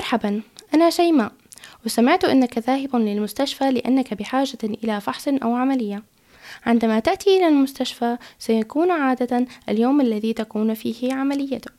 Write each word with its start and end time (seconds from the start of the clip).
مرحبا 0.00 0.42
أنا 0.74 0.90
شيماء. 0.90 1.32
وسمعت 1.86 2.24
أنك 2.24 2.58
ذاهب 2.58 2.96
للمستشفى 2.96 3.70
لأنك 3.70 4.14
بحاجة 4.14 4.58
إلى 4.64 5.00
فحص 5.00 5.28
أو 5.28 5.54
عملية. 5.54 6.02
عندما 6.66 7.00
تأتي 7.00 7.36
إلى 7.36 7.48
المستشفى 7.48 8.16
سيكون 8.38 8.90
عادة 8.90 9.46
اليوم 9.68 10.00
الذي 10.00 10.32
تكون 10.32 10.74
فيه 10.74 11.14
عمليتك. 11.14 11.72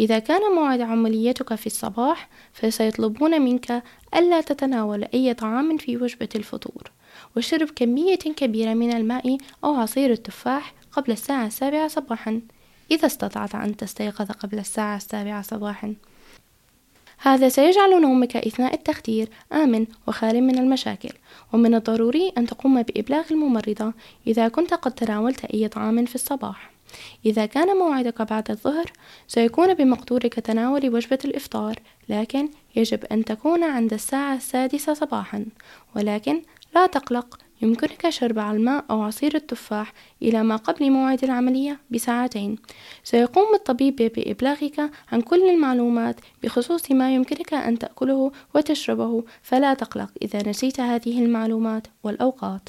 إذا 0.00 0.18
كان 0.18 0.40
موعد 0.54 0.80
عمليتك 0.80 1.54
في 1.54 1.66
الصباح 1.66 2.28
فسيطلبون 2.52 3.42
منك 3.42 3.82
ألا 4.14 4.40
تتناول 4.40 5.04
أي 5.14 5.34
طعام 5.34 5.76
في 5.76 5.96
وجبة 5.96 6.28
الفطور. 6.34 6.90
وشرب 7.36 7.70
كمية 7.70 8.18
كبيرة 8.36 8.74
من 8.74 8.92
الماء 8.92 9.38
أو 9.64 9.74
عصير 9.74 10.10
التفاح 10.10 10.74
قبل 10.92 11.12
الساعة 11.12 11.46
السابعة 11.46 11.88
صباحا. 11.88 12.40
إذا 12.90 13.06
استطعت 13.06 13.54
أن 13.54 13.76
تستيقظ 13.76 14.30
قبل 14.30 14.58
الساعة 14.58 14.96
السابعة 14.96 15.42
صباحا. 15.42 15.94
هذا 17.24 17.48
سيجعل 17.48 18.00
نومك 18.00 18.36
أثناء 18.36 18.74
التخدير 18.74 19.28
آمن 19.52 19.86
وخال 20.08 20.42
من 20.42 20.58
المشاكل 20.58 21.10
ومن 21.52 21.74
الضروري 21.74 22.32
أن 22.38 22.46
تقوم 22.46 22.82
بإبلاغ 22.82 23.24
الممرضة 23.30 23.92
إذا 24.26 24.48
كنت 24.48 24.74
قد 24.74 24.92
تناولت 24.92 25.44
أي 25.44 25.68
طعام 25.68 26.04
في 26.04 26.14
الصباح. 26.14 26.70
إذا 27.26 27.46
كان 27.46 27.76
موعدك 27.76 28.22
بعد 28.22 28.50
الظهر 28.50 28.92
سيكون 29.28 29.74
بمقدورك 29.74 30.34
تناول 30.34 30.94
وجبة 30.94 31.18
الإفطار 31.24 31.78
لكن 32.08 32.48
يجب 32.76 33.04
أن 33.04 33.24
تكون 33.24 33.64
عند 33.64 33.92
الساعة 33.92 34.36
السادسة 34.36 34.94
صباحا 34.94 35.46
ولكن 35.96 36.42
لا 36.74 36.86
تقلق 36.86 37.38
يمكنك 37.62 38.08
شرب 38.08 38.38
الماء 38.38 38.84
أو 38.90 39.02
عصير 39.02 39.34
التفاح 39.34 39.92
إلى 40.22 40.42
ما 40.42 40.56
قبل 40.56 40.90
موعد 40.90 41.24
العملية 41.24 41.80
بساعتين. 41.90 42.56
سيقوم 43.04 43.54
الطبيب 43.54 43.96
بإبلاغك 43.96 44.90
عن 45.12 45.20
كل 45.20 45.50
المعلومات 45.50 46.16
بخصوص 46.42 46.90
ما 46.90 47.14
يمكنك 47.14 47.54
أن 47.54 47.78
تأكله 47.78 48.32
وتشربه. 48.54 49.24
فلا 49.42 49.74
تقلق 49.74 50.10
إذا 50.22 50.48
نسيت 50.48 50.80
هذه 50.80 51.24
المعلومات 51.24 51.86
والأوقات. 52.04 52.68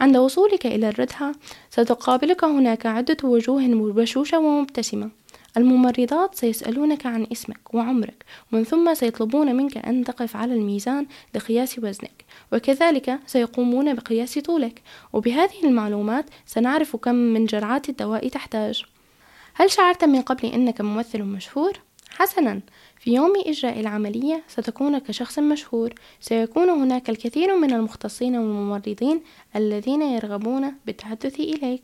عند 0.00 0.16
وصولك 0.16 0.66
إلى 0.66 0.88
الردهة 0.88 1.32
ستقابلك 1.70 2.44
هناك 2.44 2.86
عدة 2.86 3.16
وجوه 3.24 3.66
بشوشة 3.92 4.38
ومبتسمة. 4.38 5.10
الممرضات 5.56 6.34
سيسألونك 6.34 7.06
عن 7.06 7.26
اسمك 7.32 7.74
وعمرك 7.74 8.24
ومن 8.52 8.64
ثم 8.64 8.94
سيطلبون 8.94 9.56
منك 9.56 9.76
أن 9.76 10.04
تقف 10.04 10.36
على 10.36 10.54
الميزان 10.54 11.06
لقياس 11.34 11.78
وزنك 11.78 12.24
وكذلك 12.52 13.20
سيقومون 13.26 13.94
بقياس 13.94 14.38
طولك. 14.38 14.82
وبهذه 15.12 15.64
المعلومات 15.64 16.26
سنعرف 16.46 16.96
كم 16.96 17.14
من 17.14 17.44
جرعات 17.44 17.88
الدواء 17.88 18.28
تحتاج. 18.28 18.84
هل 19.54 19.70
شعرت 19.70 20.04
من 20.04 20.22
قبل 20.22 20.46
أنك 20.46 20.80
ممثل 20.80 21.22
مشهور؟ 21.22 21.72
حسنا 22.10 22.60
في 22.98 23.14
يوم 23.14 23.32
إجراء 23.46 23.80
العملية 23.80 24.42
ستكون 24.48 24.98
كشخص 24.98 25.38
مشهور. 25.38 25.94
سيكون 26.20 26.68
هناك 26.70 27.10
الكثير 27.10 27.56
من 27.56 27.72
المختصين 27.72 28.36
والممرضين 28.36 29.20
الذين 29.56 30.02
يرغبون 30.02 30.74
بالتحدث 30.86 31.40
إليك. 31.40 31.82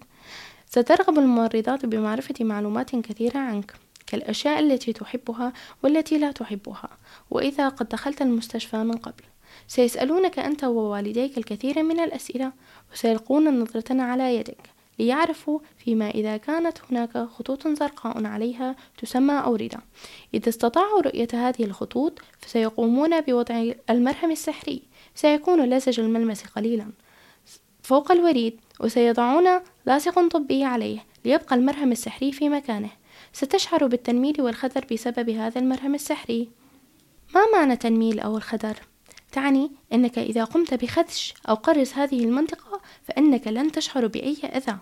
سترغب 0.72 1.18
الممرضات 1.18 1.86
بمعرفة 1.86 2.34
معلومات 2.40 2.96
كثيرة 2.96 3.38
عنك 3.38 3.74
كالأشياء 4.06 4.60
التي 4.60 4.92
تحبها 4.92 5.52
والتي 5.82 6.18
لا 6.18 6.32
تحبها 6.32 6.88
وإذا 7.30 7.68
قد 7.68 7.88
دخلت 7.88 8.22
المستشفى 8.22 8.76
من 8.76 8.96
قبل. 8.96 9.24
سيسألونك 9.68 10.38
أنت 10.38 10.64
ووالديك 10.64 11.38
الكثير 11.38 11.82
من 11.82 12.00
الأسئلة 12.00 12.52
وسيلقون 12.92 13.60
نظرة 13.60 14.02
على 14.02 14.36
يدك 14.36 14.70
ليعرفوا 14.98 15.60
فيما 15.84 16.10
إذا 16.10 16.36
كانت 16.36 16.78
هناك 16.90 17.18
خطوط 17.18 17.68
زرقاء 17.68 18.24
عليها 18.24 18.76
تسمى 18.98 19.34
أوردة 19.44 19.78
إذا 20.34 20.48
استطاعوا 20.48 21.00
رؤية 21.00 21.28
هذه 21.34 21.64
الخطوط 21.64 22.18
فسيقومون 22.40 23.20
بوضع 23.20 23.72
المرهم 23.90 24.30
السحري. 24.30 24.82
سيكون 25.14 25.70
لزج 25.70 26.00
الملمس 26.00 26.44
قليلا. 26.44 26.86
فوق 27.90 28.12
الوريد 28.12 28.60
وسيضعون 28.80 29.60
لاصق 29.86 30.28
طبي 30.28 30.64
عليه 30.64 31.04
ليبقى 31.24 31.56
المرهم 31.56 31.92
السحري 31.92 32.32
في 32.32 32.48
مكانه. 32.48 32.90
ستشعر 33.32 33.86
بالتنميل 33.86 34.42
والخدر 34.42 34.84
بسبب 34.92 35.30
هذا 35.30 35.60
المرهم 35.60 35.94
السحري. 35.94 36.48
ما 37.34 37.40
معنى 37.52 37.76
تنميل 37.76 38.20
أو 38.20 38.36
الخدر؟ 38.36 38.76
تعني 39.32 39.70
أنك 39.92 40.18
إذا 40.18 40.44
قمت 40.44 40.74
بخدش 40.74 41.34
أو 41.48 41.54
قرص 41.54 41.94
هذه 41.94 42.24
المنطقة 42.24 42.80
فإنك 43.02 43.48
لن 43.48 43.72
تشعر 43.72 44.06
بأي 44.06 44.36
أذى. 44.44 44.76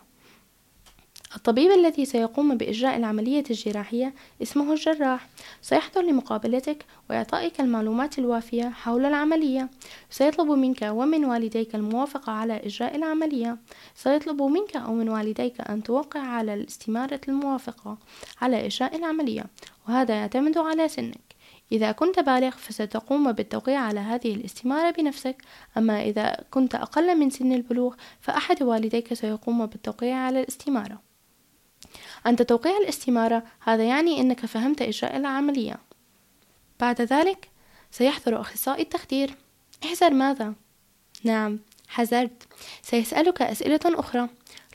الطبيب 1.36 1.70
الذي 1.70 2.04
سيقوم 2.04 2.56
بإجراء 2.56 2.96
العملية 2.96 3.44
الجراحية 3.50 4.14
اسمه 4.42 4.72
الجراح. 4.72 5.28
سيحضر 5.62 6.02
لمقابلتك 6.02 6.84
وإعطائك 7.10 7.60
المعلومات 7.60 8.18
الوافية 8.18 8.68
حول 8.68 9.04
العملية. 9.04 9.68
سيطلب 10.10 10.50
منك 10.50 10.82
ومن 10.82 11.24
والديك 11.24 11.74
الموافقة 11.74 12.32
على 12.32 12.66
إجراء 12.66 12.96
العملية. 12.96 13.58
سيطلب 13.94 14.42
منك 14.42 14.76
أو 14.76 14.92
من 14.92 15.08
والديك 15.08 15.60
أن 15.60 15.82
توقع 15.82 16.20
على 16.20 16.54
الاستمارة 16.54 17.20
الموافقة 17.28 17.98
على 18.40 18.66
إجراء 18.66 18.96
العملية 18.96 19.46
وهذا 19.88 20.14
يعتمد 20.14 20.58
على 20.58 20.88
سنك. 20.88 21.20
إذا 21.72 21.92
كنت 21.92 22.20
بالغ 22.20 22.50
فستقوم 22.50 23.32
بالتوقيع 23.32 23.80
على 23.80 24.00
هذه 24.00 24.34
الاستمارة 24.34 24.90
بنفسك. 24.90 25.36
أما 25.76 26.02
إذا 26.02 26.36
كنت 26.50 26.74
أقل 26.74 27.18
من 27.18 27.30
سن 27.30 27.52
البلوغ 27.52 27.94
فأحد 28.20 28.62
والديك 28.62 29.14
سيقوم 29.14 29.66
بالتوقيع 29.66 30.16
على 30.16 30.40
الاستمارة. 30.40 31.07
عند 32.24 32.44
توقيع 32.44 32.76
الاستمارة 32.76 33.42
هذا 33.60 33.84
يعني 33.84 34.20
أنك 34.20 34.46
فهمت 34.46 34.82
إجراء 34.82 35.16
العملية. 35.16 35.76
بعد 36.80 37.00
ذلك 37.00 37.48
سيحضر 37.90 38.40
أخصائي 38.40 38.82
التخدير. 38.82 39.34
احذر 39.84 40.10
ماذا؟ 40.10 40.54
نعم 41.24 41.58
حذرت. 41.88 42.42
سيسألك 42.82 43.42
أسئلة 43.42 43.80
أخرى. 43.84 44.28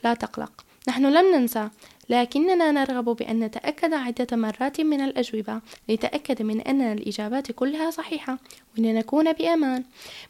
لا 0.03 0.13
تقلق 0.13 0.65
نحن 0.87 1.05
لم 1.05 1.35
ننسى 1.35 1.69
لكننا 2.09 2.71
نرغب 2.71 3.05
بأن 3.05 3.39
نتأكد 3.39 3.93
عدة 3.93 4.37
مرات 4.37 4.81
من 4.81 5.01
الأجوبة 5.01 5.61
لنتأكد 5.89 6.41
من 6.41 6.61
أن 6.61 6.81
الإجابات 6.81 7.51
كلها 7.51 7.91
صحيحة 7.91 8.37
ولنكون 8.77 9.33
بأمان. 9.33 9.83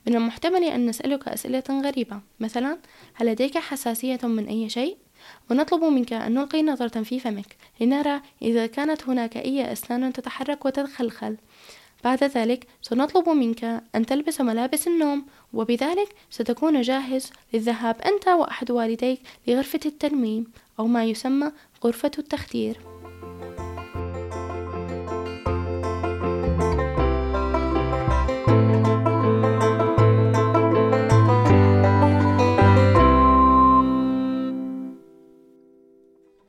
من 0.07 0.15
المحتمل 0.15 0.63
أن 0.63 0.85
نسألك 0.85 1.27
أسئلة 1.27 1.63
غريبة 1.69 2.19
مثلا 2.39 2.77
هل 3.13 3.27
لديك 3.27 3.57
حساسية 3.57 4.19
من 4.23 4.47
أي 4.47 4.69
شيء؟ 4.69 4.97
ونطلب 5.51 5.83
منك 5.83 6.13
أن 6.13 6.33
نلقي 6.33 6.63
نظرة 6.63 7.03
في 7.03 7.19
فمك 7.19 7.55
لنرى 7.81 8.21
إذا 8.41 8.67
كانت 8.67 9.09
هناك 9.09 9.37
أي 9.37 9.71
أسنان 9.71 10.13
تتحرك 10.13 10.65
وتتخلخل. 10.65 11.37
بعد 12.03 12.23
ذلك 12.23 12.67
سنطلب 12.81 13.29
منك 13.29 13.83
أن 13.95 14.05
تلبس 14.05 14.41
ملابس 14.41 14.87
النوم 14.87 15.25
وبذلك 15.53 16.15
ستكون 16.29 16.81
جاهز 16.81 17.31
للذهاب 17.53 18.01
أنت 18.01 18.27
وأحد 18.27 18.71
والديك 18.71 19.19
لغرفة 19.47 19.79
الترميم 19.85 20.51
أو 20.79 20.87
ما 20.87 21.05
يسمى 21.05 21.51
غرفة 21.83 22.11
التخدير. 22.19 22.92